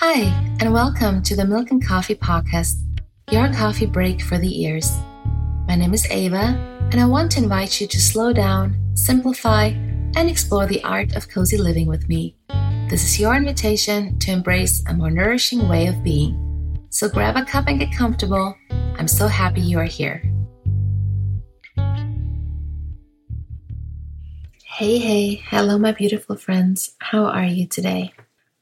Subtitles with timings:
[0.00, 0.24] Hi,
[0.60, 2.74] and welcome to the Milk and Coffee Podcast,
[3.30, 4.94] your coffee break for the ears.
[5.66, 6.54] My name is Eva,
[6.92, 11.30] and I want to invite you to slow down, simplify, and explore the art of
[11.30, 12.36] cozy living with me.
[12.90, 16.78] This is your invitation to embrace a more nourishing way of being.
[16.90, 18.54] So grab a cup and get comfortable.
[18.98, 20.22] I'm so happy you are here.
[24.62, 26.94] Hey, hey, hello, my beautiful friends.
[26.98, 28.12] How are you today?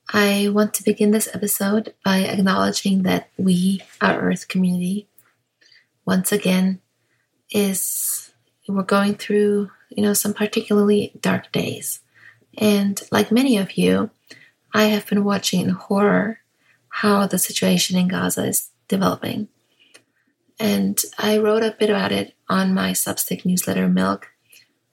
[0.08, 5.08] I want to begin this episode by acknowledging that we, our Earth community,
[6.04, 6.80] once again,
[7.50, 8.32] is
[8.68, 12.00] we're going through, you know, some particularly dark days.
[12.58, 14.10] And like many of you,
[14.74, 16.40] I have been watching in horror
[16.88, 19.48] how the situation in Gaza is developing.
[20.60, 24.28] And I wrote a bit about it on my Substack newsletter, Milk,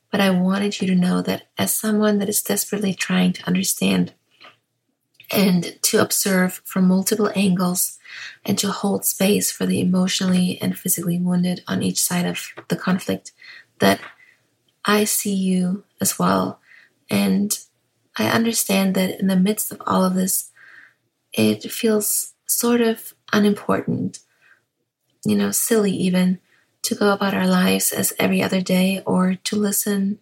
[0.10, 4.14] but I wanted you to know that as someone that is desperately trying to understand
[5.32, 7.98] and to observe from multiple angles
[8.46, 12.76] and to hold space for the emotionally and physically wounded on each side of the
[12.76, 13.32] conflict,
[13.80, 14.02] that
[14.84, 16.60] I see you as well.
[17.10, 17.58] And
[18.18, 20.52] I understand that in the midst of all of this,
[21.34, 24.20] it feels sort of unimportant,
[25.24, 26.40] you know, silly even
[26.82, 30.20] to go about our lives as every other day or to listen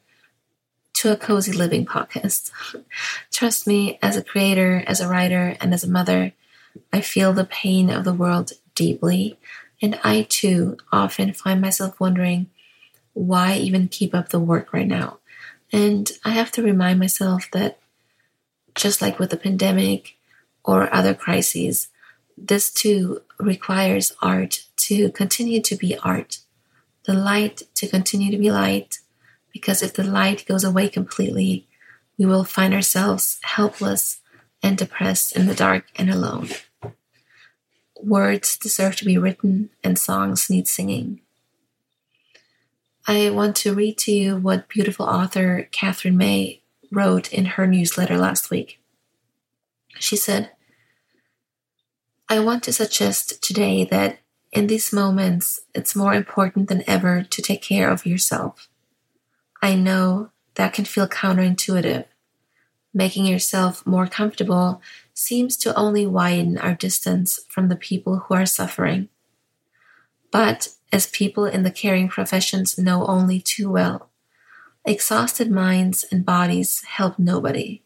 [0.93, 2.51] to a cozy living podcast.
[3.31, 6.33] Trust me, as a creator, as a writer, and as a mother,
[6.91, 9.39] I feel the pain of the world deeply.
[9.81, 12.49] And I too often find myself wondering
[13.13, 15.19] why even keep up the work right now.
[15.71, 17.79] And I have to remind myself that
[18.75, 20.15] just like with the pandemic
[20.63, 21.87] or other crises,
[22.37, 26.39] this too requires art to continue to be art
[27.09, 28.99] the light to continue to be light,
[29.51, 31.67] because if the light goes away completely,
[32.17, 34.19] we will find ourselves helpless
[34.61, 36.49] and depressed in the dark and alone.
[38.01, 41.21] Words deserve to be written, and songs need singing.
[43.07, 48.17] I want to read to you what beautiful author Katherine May wrote in her newsletter
[48.17, 48.79] last week.
[49.99, 50.51] She said,
[52.29, 54.19] I want to suggest today that
[54.51, 58.67] in these moments, it's more important than ever to take care of yourself.
[59.61, 62.05] I know that can feel counterintuitive.
[62.93, 64.81] Making yourself more comfortable
[65.13, 69.09] seems to only widen our distance from the people who are suffering.
[70.31, 74.09] But as people in the caring professions know only too well,
[74.85, 77.83] exhausted minds and bodies help nobody.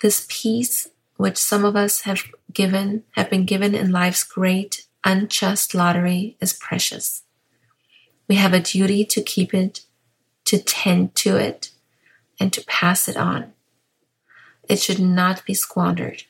[0.00, 2.22] This peace, which some of us have
[2.52, 7.22] given, have been given in life's great unjust lottery is precious.
[8.28, 9.85] We have a duty to keep it,
[10.46, 11.70] to tend to it,
[12.40, 13.52] and to pass it on.
[14.68, 16.24] It should not be squandered.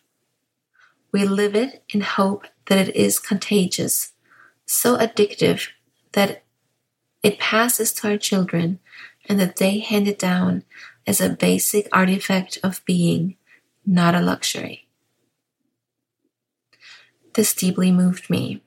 [1.13, 4.13] We live it in hope that it is contagious,
[4.67, 5.69] so addictive
[6.13, 6.45] that
[7.23, 8.79] it passes to our children
[9.29, 10.65] and that they hand it down
[11.07, 13.37] as a basic artifact of being,
[13.87, 14.89] not a luxury.
[17.35, 18.63] This deeply moved me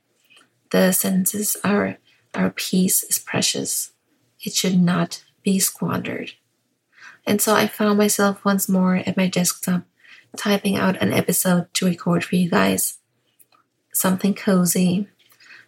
[0.71, 1.97] the sentences are
[2.35, 3.91] our peace is precious.
[4.39, 6.33] It should not be squandered.
[7.25, 9.83] And so I found myself once more at my desktop
[10.37, 12.97] typing out an episode to record for you guys.
[13.93, 15.07] Something cozy,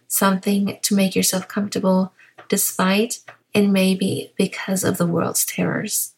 [0.06, 2.12] something to make yourself comfortable
[2.48, 3.20] despite
[3.54, 6.14] and maybe because of the world's terrors.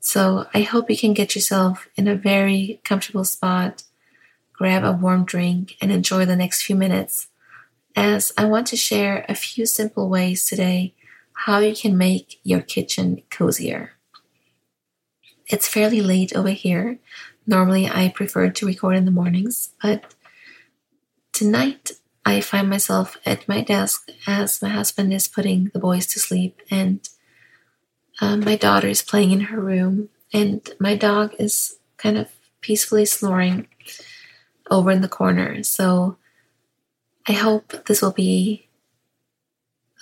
[0.00, 3.84] So I hope you can get yourself in a very comfortable spot,
[4.52, 7.28] grab a warm drink, and enjoy the next few minutes
[7.96, 10.94] as I want to share a few simple ways today
[11.34, 13.92] how you can make your kitchen cozier.
[15.46, 16.98] It's fairly late over here.
[17.46, 20.14] Normally, I prefer to record in the mornings, but
[21.32, 21.92] tonight
[22.24, 26.62] I find myself at my desk as my husband is putting the boys to sleep,
[26.70, 27.06] and
[28.20, 32.30] um, my daughter is playing in her room, and my dog is kind of
[32.62, 33.68] peacefully snoring
[34.70, 35.62] over in the corner.
[35.62, 36.16] So
[37.28, 38.63] I hope this will be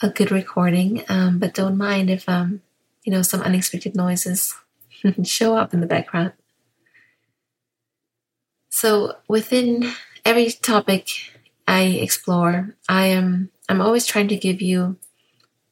[0.03, 2.63] a good recording, um, but don't mind if um,
[3.05, 4.55] you know some unexpected noises
[5.25, 6.33] show up in the background.
[8.69, 9.93] So within
[10.25, 11.09] every topic
[11.69, 14.97] I explore, I am I'm always trying to give you,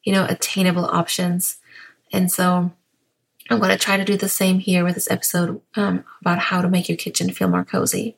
[0.04, 1.58] you know, attainable options,
[2.12, 2.72] and so
[3.50, 6.62] I'm going to try to do the same here with this episode um, about how
[6.62, 8.16] to make your kitchen feel more cozy.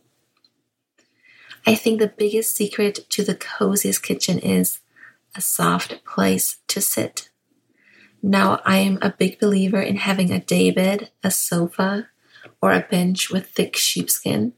[1.67, 4.81] I think the biggest secret to the coziest kitchen is
[5.35, 7.31] a soft place to sit.
[8.23, 12.09] Now, I am a big believer in having a daybed, a sofa,
[12.61, 14.53] or a bench with thick sheepskin,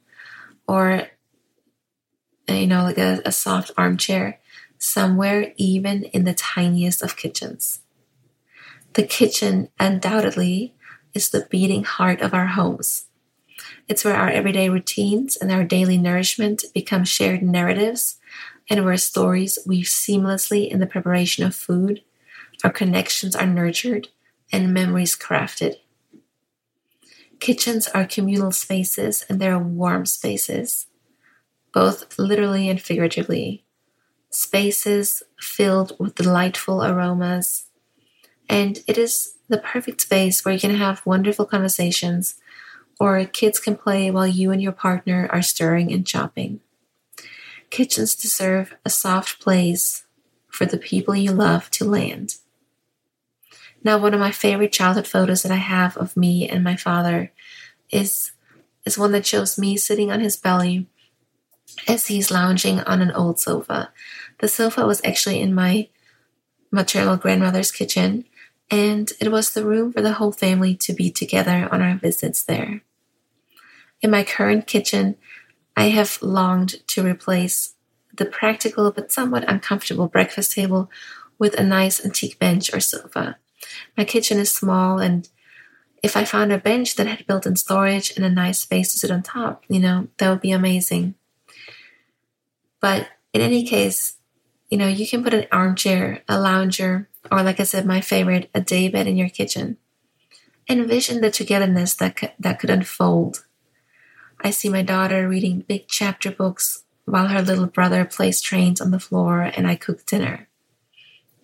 [0.69, 1.09] or
[2.49, 4.41] you know, like a, a soft armchair
[4.79, 7.81] somewhere, even in the tiniest of kitchens.
[8.93, 10.75] The kitchen undoubtedly
[11.15, 13.07] is the beating heart of our homes.
[13.89, 18.19] It's where our everyday routines and our daily nourishment become shared narratives,
[18.69, 22.03] and where stories weave seamlessly in the preparation of food,
[22.63, 24.09] our connections are nurtured,
[24.53, 25.77] and memories crafted.
[27.41, 30.87] Kitchens are communal spaces and they're warm spaces,
[31.73, 33.65] both literally and figuratively.
[34.31, 37.67] Spaces filled with delightful aromas.
[38.49, 42.37] And it is the perfect space where you can have wonderful conversations
[42.99, 46.61] or kids can play while you and your partner are stirring and chopping.
[47.75, 50.05] Kitchens deserve a soft place
[50.47, 52.37] for the people you love to land.
[53.83, 57.33] Now, one of my favorite childhood photos that I have of me and my father
[57.91, 58.31] is,
[58.85, 60.87] is one that shows me sitting on his belly
[61.89, 63.93] as he's lounging on an old sofa.
[64.39, 65.89] The sofa was actually in my
[66.71, 68.25] maternal grandmother's kitchen,
[68.71, 72.45] and it was the room for the whole family to be together on our visits
[72.45, 72.83] there.
[74.01, 75.17] In my current kitchen,
[75.77, 77.75] I have longed to replace
[78.17, 80.91] the practical but somewhat uncomfortable breakfast table
[81.39, 83.39] with a nice antique bench or sofa.
[83.97, 85.29] My kitchen is small, and
[86.03, 88.99] if I found a bench that had built in storage and a nice space to
[88.99, 91.15] sit on top, you know, that would be amazing.
[92.81, 94.19] But in any case,
[94.69, 98.51] you know, you can put an armchair, a lounger, or like I said, my favorite,
[98.55, 99.79] a daybed in your kitchen.
[100.69, 103.45] Envision the togetherness that that could unfold.
[104.45, 108.91] I see my daughter reading big chapter books while her little brother plays trains on
[108.91, 110.49] the floor and I cook dinner.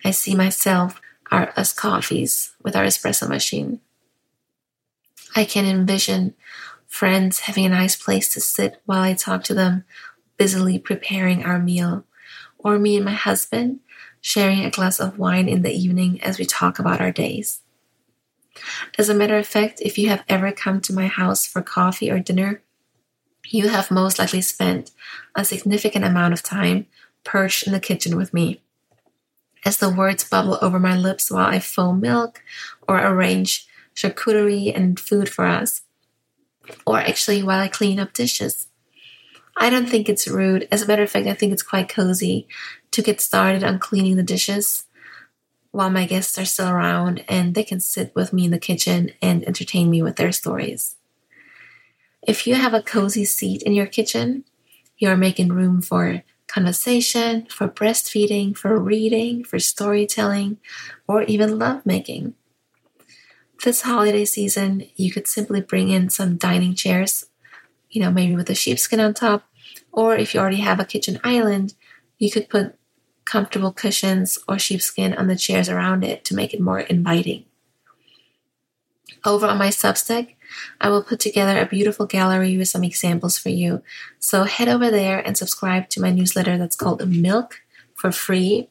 [0.05, 1.01] I see myself
[1.31, 3.81] our us coffees with our espresso machine.
[5.35, 6.35] I can envision
[6.85, 9.83] friends having a nice place to sit while I talk to them,
[10.37, 12.05] busily preparing our meal,
[12.59, 13.79] or me and my husband
[14.19, 17.61] sharing a glass of wine in the evening as we talk about our days.
[18.99, 22.11] As a matter of fact, if you have ever come to my house for coffee
[22.11, 22.61] or dinner,
[23.51, 24.91] you have most likely spent
[25.35, 26.87] a significant amount of time
[27.23, 28.61] perched in the kitchen with me
[29.65, 32.41] as the words bubble over my lips while I foam milk
[32.87, 35.81] or arrange charcuterie and food for us,
[36.85, 38.67] or actually while I clean up dishes.
[39.57, 40.67] I don't think it's rude.
[40.71, 42.47] As a matter of fact, I think it's quite cozy
[42.91, 44.85] to get started on cleaning the dishes
[45.71, 49.11] while my guests are still around and they can sit with me in the kitchen
[49.21, 50.95] and entertain me with their stories.
[52.27, 54.43] If you have a cozy seat in your kitchen,
[54.97, 60.57] you are making room for conversation, for breastfeeding, for reading, for storytelling,
[61.07, 62.35] or even lovemaking.
[63.63, 67.25] This holiday season, you could simply bring in some dining chairs,
[67.89, 69.43] you know, maybe with a sheepskin on top,
[69.91, 71.73] or if you already have a kitchen island,
[72.17, 72.75] you could put
[73.25, 77.45] comfortable cushions or sheepskin on the chairs around it to make it more inviting.
[79.23, 80.35] Over on my Substack,
[80.79, 83.81] I will put together a beautiful gallery with some examples for you.
[84.19, 87.61] So head over there and subscribe to my newsletter that's called Milk
[87.95, 88.69] for free.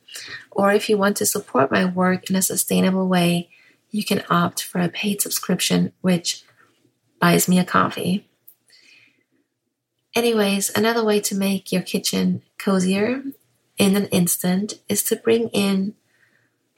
[0.50, 3.48] Or if you want to support my work in a sustainable way,
[3.90, 6.44] you can opt for a paid subscription, which
[7.20, 8.26] buys me a coffee.
[10.14, 13.22] Anyways, another way to make your kitchen cozier
[13.78, 15.94] in an instant is to bring in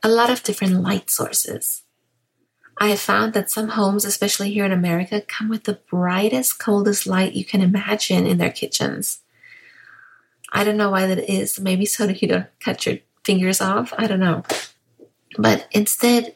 [0.03, 1.83] a lot of different light sources.
[2.79, 7.07] I have found that some homes, especially here in America, come with the brightest, coldest
[7.07, 9.21] light you can imagine in their kitchens.
[10.53, 11.61] I don't know why that is.
[11.61, 13.93] Maybe so that you don't cut your fingers off.
[13.97, 14.43] I don't know.
[15.39, 16.35] But instead,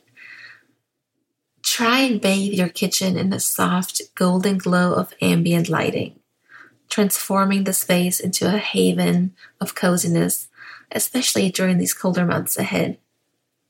[1.63, 6.19] try and bathe your kitchen in the soft, golden glow of ambient lighting,
[6.89, 10.49] transforming the space into a haven of coziness,
[10.93, 12.99] especially during these colder months ahead.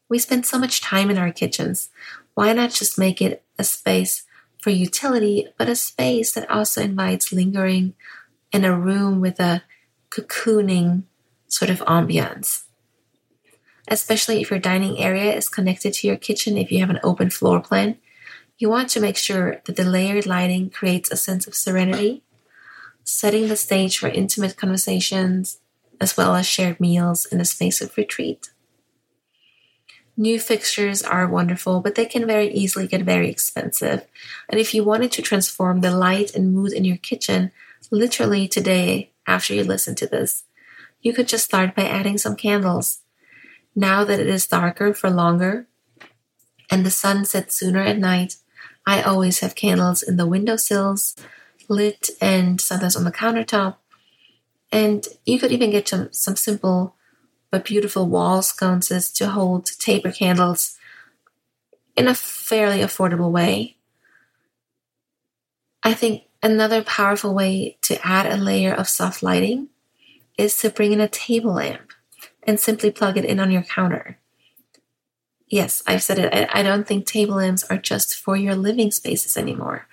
[0.08, 1.88] We spend so much time in our kitchens.
[2.36, 4.24] Why not just make it a space
[4.60, 7.94] for utility, but a space that also invites lingering
[8.52, 9.62] in a room with a
[10.10, 11.04] cocooning
[11.48, 12.64] sort of ambiance?
[13.88, 17.30] Especially if your dining area is connected to your kitchen, if you have an open
[17.30, 17.96] floor plan,
[18.58, 22.22] you want to make sure that the layered lighting creates a sense of serenity,
[23.02, 25.60] setting the stage for intimate conversations
[26.02, 28.50] as well as shared meals in a space of retreat.
[30.16, 34.06] New fixtures are wonderful, but they can very easily get very expensive.
[34.48, 37.52] And if you wanted to transform the light and mood in your kitchen,
[37.90, 40.44] literally today, after you listen to this,
[41.02, 43.00] you could just start by adding some candles.
[43.74, 45.66] Now that it is darker for longer
[46.70, 48.36] and the sun sets sooner at night,
[48.86, 51.14] I always have candles in the windowsills,
[51.68, 53.76] lit and sometimes on the countertop.
[54.72, 56.95] And you could even get some, some simple
[57.50, 60.76] but beautiful wall sconces to hold taper candles
[61.96, 63.76] in a fairly affordable way.
[65.82, 69.68] I think another powerful way to add a layer of soft lighting
[70.36, 71.92] is to bring in a table lamp
[72.42, 74.18] and simply plug it in on your counter.
[75.48, 76.50] Yes, I've said it.
[76.52, 79.86] I, don't think table lamps are just for your living spaces anymore.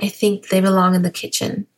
[0.00, 1.68] I think they belong in the kitchen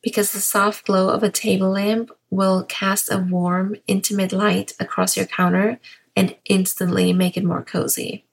[0.00, 5.16] because the soft glow of a table lamp will cast a warm, intimate light across
[5.16, 5.78] your counter
[6.14, 8.24] and instantly make it more cozy.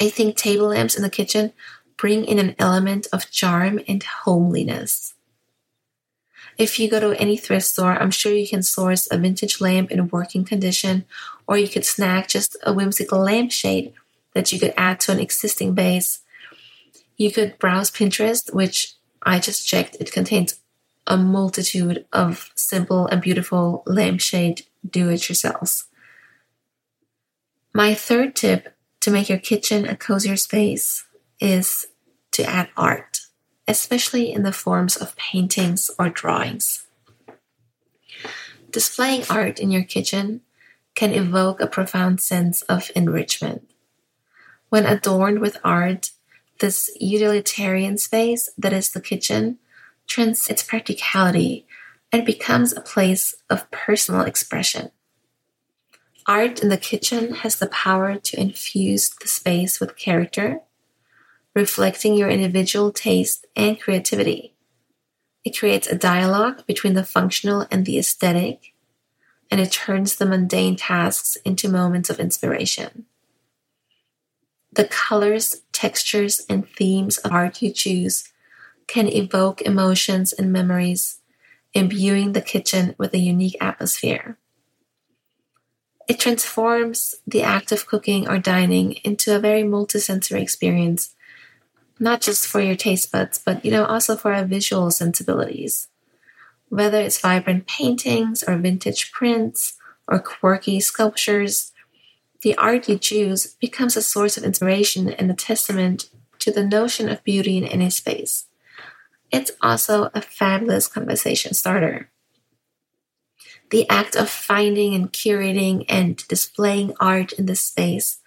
[0.00, 1.52] I think table lamps in the kitchen
[1.96, 5.14] bring in an element of charm and homeliness.
[6.58, 9.90] If you go to any thrift store, I'm sure you can source a vintage lamp
[9.90, 11.04] in working condition,
[11.46, 13.92] or you could snag just a whimsical lampshade
[14.34, 16.20] that you could add to an existing base.
[17.16, 19.96] You could browse Pinterest, which I just checked.
[20.00, 20.56] It contains
[21.06, 25.84] a multitude of simple and beautiful lampshade do it yourselves.
[27.74, 31.04] My third tip to make your kitchen a cozier space
[31.40, 31.86] is
[32.32, 33.22] to add art
[33.68, 36.86] especially in the forms of paintings or drawings.
[38.70, 40.40] Displaying art in your kitchen
[40.94, 43.70] can evoke a profound sense of enrichment.
[44.68, 46.10] When adorned with art,
[46.60, 49.58] this utilitarian space that is the kitchen
[50.12, 51.66] transcends its practicality
[52.12, 54.90] and becomes a place of personal expression.
[56.26, 60.60] Art in the kitchen has the power to infuse the space with character
[61.54, 64.54] reflecting your individual taste and creativity.
[65.44, 68.72] It creates a dialogue between the functional and the aesthetic,
[69.50, 73.04] and it turns the mundane tasks into moments of inspiration.
[74.72, 78.31] The colors, textures, and themes of art you choose
[78.92, 81.20] can evoke emotions and memories,
[81.72, 84.36] imbuing the kitchen with a unique atmosphere.
[86.06, 91.14] It transforms the act of cooking or dining into a very multisensory experience
[91.98, 95.88] not just for your taste buds, but you know, also for our visual sensibilities.
[96.68, 101.72] Whether it's vibrant paintings or vintage prints or quirky sculptures,
[102.42, 107.08] the art you choose becomes a source of inspiration and a testament to the notion
[107.08, 108.46] of beauty in any space.
[109.32, 112.10] It's also a fabulous conversation starter.
[113.70, 118.18] The act of finding and curating and displaying art in this space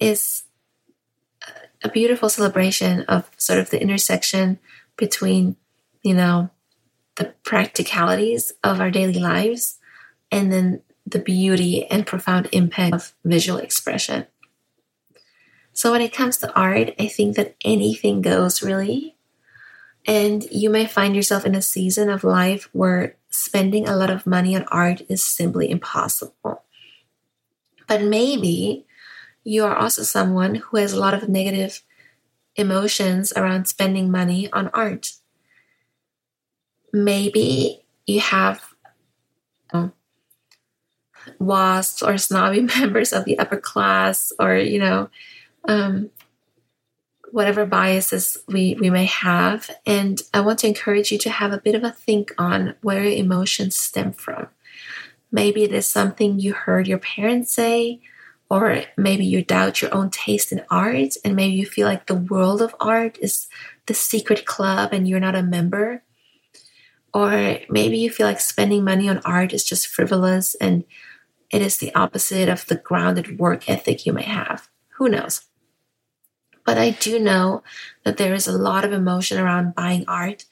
[0.00, 0.44] is
[1.84, 4.58] a beautiful celebration of sort of the intersection
[4.96, 5.56] between,
[6.02, 6.48] you know,
[7.16, 9.78] the practicalities of our daily lives
[10.30, 14.26] and then the beauty and profound impact of visual expression.
[15.74, 19.16] So when it comes to art, I think that anything goes really.
[20.06, 24.26] And you may find yourself in a season of life where spending a lot of
[24.26, 26.64] money on art is simply impossible.
[27.86, 28.86] But maybe
[29.44, 31.82] you are also someone who has a lot of negative
[32.56, 35.12] emotions around spending money on art.
[36.92, 38.62] Maybe you have
[39.72, 39.92] um,
[41.38, 45.08] WASPs or snobby members of the upper class, or, you know,
[45.66, 46.10] um,
[47.32, 49.70] whatever biases we, we may have.
[49.86, 53.02] And I want to encourage you to have a bit of a think on where
[53.02, 54.48] your emotions stem from.
[55.30, 58.00] Maybe it is something you heard your parents say,
[58.50, 62.14] or maybe you doubt your own taste in art and maybe you feel like the
[62.14, 63.48] world of art is
[63.86, 66.02] the secret club and you're not a member
[67.14, 70.84] or maybe you feel like spending money on art is just frivolous and
[71.48, 75.46] it is the opposite of the grounded work ethic you may have who knows
[76.64, 77.62] but i do know
[78.04, 80.44] that there is a lot of emotion around buying art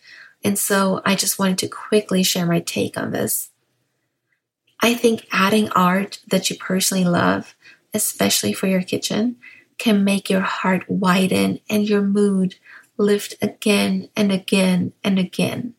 [0.44, 3.50] and so i just wanted to quickly share my take on this
[4.80, 7.54] i think adding art that you personally love
[7.92, 9.36] especially for your kitchen,
[9.78, 12.56] can make your heart widen and your mood
[12.96, 15.74] lift again and again and again.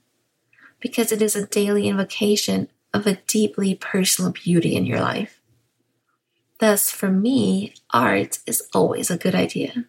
[0.80, 5.40] Because it is a daily invocation of a deeply personal beauty in your life.
[6.60, 9.86] Thus, for me, art is always a good idea.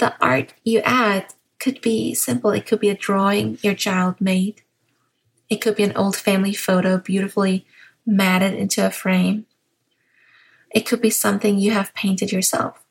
[0.00, 2.52] The art you add could be simple.
[2.52, 4.62] It could be a drawing your child made.
[5.50, 7.66] It could be an old family photo beautifully
[8.06, 9.44] matted into a frame.
[10.70, 12.82] It could be something you have painted yourself.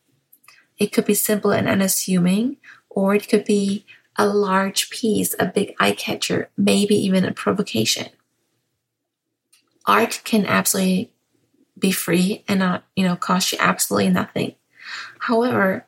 [0.77, 2.57] It could be simple and unassuming,
[2.91, 8.09] or it could be a large piece, a big eye catcher, maybe even a provocation.
[9.87, 11.11] Art can absolutely
[11.75, 14.53] be free and not, you know, cost you absolutely nothing.
[15.17, 15.87] However,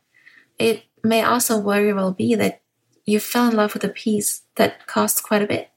[0.57, 2.61] it may also very well be that
[3.05, 5.69] you fell in love with a piece that costs quite a bit.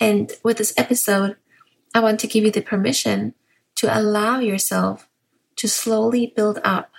[0.00, 1.36] And with this episode,
[1.94, 3.34] I want to give you the permission
[3.76, 5.08] to allow yourself
[5.56, 6.90] to slowly build up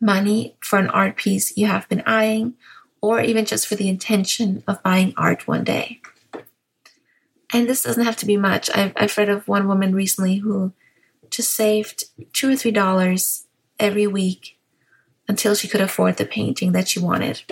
[0.00, 2.54] money for an art piece you have been eyeing,
[3.00, 6.00] or even just for the intention of buying art one day.
[7.52, 8.68] And this doesn't have to be much.
[8.74, 10.72] I've, I've read of one woman recently who
[11.30, 13.46] just saved two or three dollars
[13.78, 14.55] every week
[15.28, 17.42] until she could afford the painting that she wanted.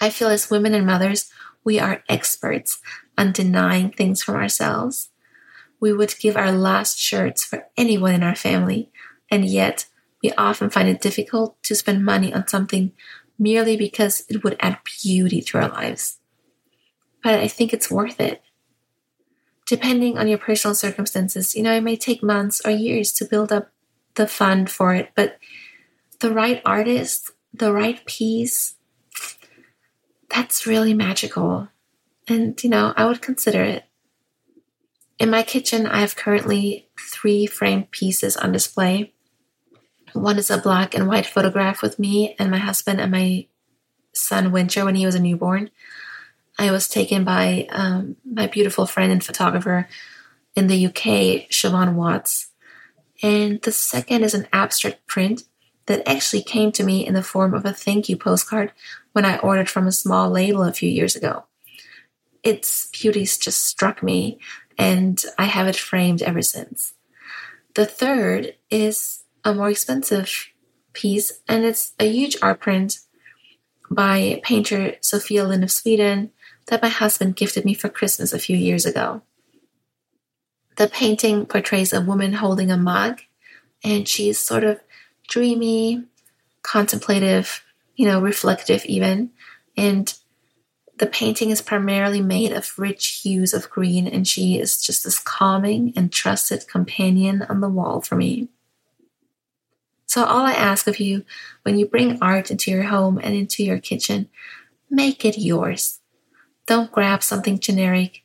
[0.00, 1.30] I feel as women and mothers,
[1.64, 2.80] we are experts
[3.16, 5.10] on denying things from ourselves.
[5.80, 8.90] We would give our last shirts for anyone in our family,
[9.30, 9.86] and yet
[10.22, 12.92] we often find it difficult to spend money on something
[13.38, 16.18] merely because it would add beauty to our lives.
[17.22, 18.42] But I think it's worth it.
[19.66, 23.52] Depending on your personal circumstances, you know, it may take months or years to build
[23.52, 23.70] up
[24.14, 25.38] the fund for it, but
[26.22, 28.76] the right artist, the right piece,
[30.30, 31.68] that's really magical.
[32.28, 33.84] And, you know, I would consider it.
[35.18, 39.12] In my kitchen, I have currently three framed pieces on display.
[40.12, 43.48] One is a black and white photograph with me and my husband and my
[44.14, 45.70] son Winter when he was a newborn.
[46.58, 49.88] I was taken by um, my beautiful friend and photographer
[50.54, 52.50] in the UK, Siobhan Watts.
[53.22, 55.42] And the second is an abstract print
[55.86, 58.72] that actually came to me in the form of a thank you postcard
[59.12, 61.44] when I ordered from a small label a few years ago.
[62.42, 64.38] Its beauties just struck me,
[64.78, 66.94] and I have it framed ever since.
[67.74, 70.48] The third is a more expensive
[70.92, 72.98] piece, and it's a huge art print
[73.90, 76.30] by painter Sofia Lind of Sweden
[76.66, 79.22] that my husband gifted me for Christmas a few years ago.
[80.76, 83.20] The painting portrays a woman holding a mug,
[83.84, 84.80] and she's sort of
[85.28, 86.04] dreamy,
[86.62, 87.62] contemplative,
[87.96, 89.30] you know, reflective even.
[89.76, 90.12] And
[90.98, 95.18] the painting is primarily made of rich hues of green, and she is just this
[95.18, 98.48] calming and trusted companion on the wall for me.
[100.06, 101.24] So, all I ask of you
[101.62, 104.28] when you bring art into your home and into your kitchen,
[104.90, 106.00] make it yours.
[106.66, 108.22] Don't grab something generic.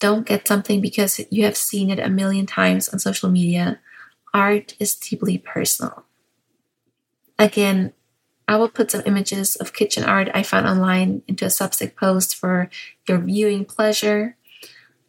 [0.00, 3.80] Don't get something because you have seen it a million times on social media.
[4.34, 6.04] Art is deeply personal.
[7.42, 7.92] Again,
[8.46, 12.36] I will put some images of kitchen art I found online into a Substack post
[12.36, 12.70] for
[13.08, 14.36] your viewing pleasure.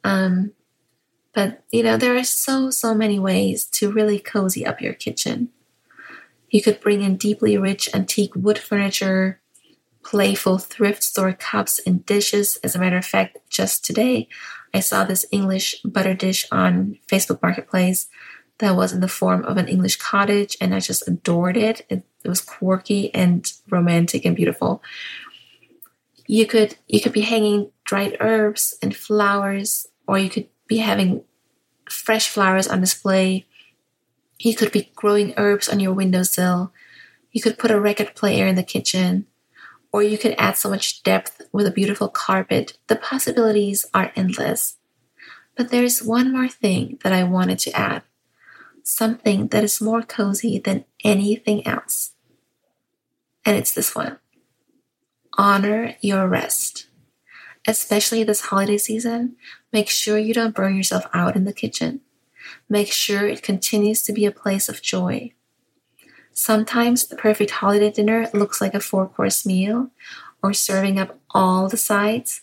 [0.04, 0.54] Um,
[1.32, 5.50] but you know, there are so, so many ways to really cozy up your kitchen.
[6.50, 9.39] You could bring in deeply rich antique wood furniture,
[10.04, 12.58] playful thrift store cups and dishes.
[12.63, 14.28] As a matter of fact, just today
[14.74, 18.08] I saw this English butter dish on Facebook Marketplace
[18.58, 21.86] that was in the form of an English cottage, and I just adored it.
[21.89, 24.81] It, it was quirky and romantic and beautiful.
[26.27, 31.23] You could you could be hanging dried herbs and flowers, or you could be having
[31.89, 33.45] fresh flowers on display.
[34.39, 36.73] You could be growing herbs on your windowsill.
[37.31, 39.27] You could put a record player in the kitchen
[39.93, 42.77] or you could add so much depth with a beautiful carpet.
[42.88, 44.77] The possibilities are endless.
[45.55, 48.01] But there's one more thing that I wanted to add
[48.84, 52.12] something that is more cozy than anything else.
[53.46, 54.19] And it's this one
[55.36, 56.88] honor your rest.
[57.65, 59.36] Especially this holiday season,
[59.72, 62.02] make sure you don't burn yourself out in the kitchen.
[62.69, 65.32] Make sure it continues to be a place of joy.
[66.34, 69.91] Sometimes the perfect holiday dinner looks like a four course meal
[70.41, 72.41] or serving up all the sides,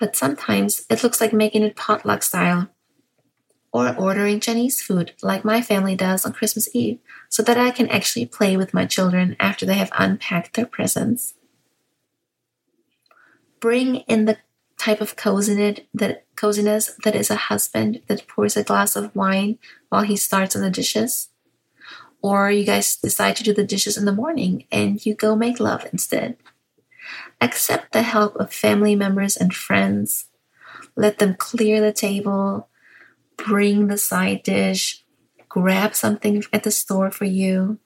[0.00, 2.68] but sometimes it looks like making it potluck style
[3.74, 7.88] or ordering Chinese food like my family does on Christmas Eve so that I can
[7.88, 11.34] actually play with my children after they have unpacked their presents.
[13.58, 14.38] Bring in the
[14.78, 19.58] type of coziness that is a husband that pours a glass of wine
[19.88, 21.30] while he starts on the dishes
[22.22, 25.58] or you guys decide to do the dishes in the morning and you go make
[25.58, 26.36] love instead.
[27.40, 30.26] Accept the help of family members and friends.
[30.94, 32.68] Let them clear the table,
[33.36, 35.04] bring the side dish,
[35.48, 37.78] grab something at the store for you.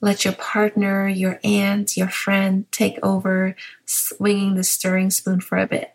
[0.00, 5.66] Let your partner, your aunt, your friend take over swinging the stirring spoon for a
[5.66, 5.94] bit.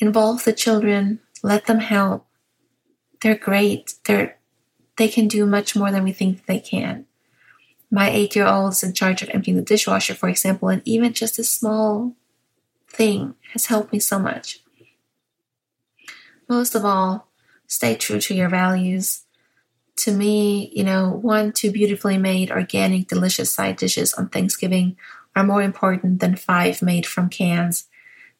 [0.00, 2.26] Involve the children, let them help.
[3.20, 3.94] They're great.
[4.04, 4.38] They're
[4.96, 7.06] they can do much more than we think they can.
[7.90, 11.12] My eight year old is in charge of emptying the dishwasher, for example, and even
[11.12, 12.16] just a small
[12.88, 14.60] thing has helped me so much.
[16.48, 17.27] Most of all,
[17.68, 19.22] stay true to your values.
[19.98, 24.96] To me, you know, one, two beautifully made, organic, delicious side dishes on Thanksgiving
[25.36, 27.86] are more important than five made from cans.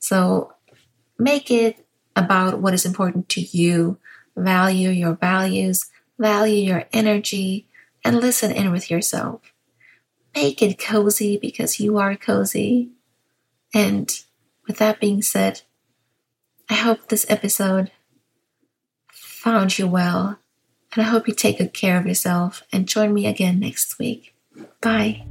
[0.00, 0.52] So
[1.18, 1.86] make it
[2.16, 3.98] about what is important to you.
[4.36, 5.86] Value your values,
[6.18, 7.68] value your energy,
[8.04, 9.52] and listen in with yourself.
[10.34, 12.90] Make it cozy because you are cozy.
[13.74, 14.08] And
[14.66, 15.62] with that being said,
[16.70, 17.90] I hope this episode
[19.48, 20.38] found you well.
[20.92, 24.34] And I hope you take good care of yourself and join me again next week.
[24.82, 25.24] Bye.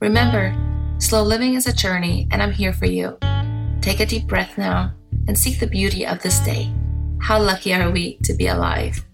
[0.00, 0.52] Remember,
[0.98, 3.16] slow living is a journey, and I'm here for you.
[3.80, 4.92] Take a deep breath now
[5.28, 6.72] and seek the beauty of this day.
[7.20, 9.04] How lucky are we to be alive?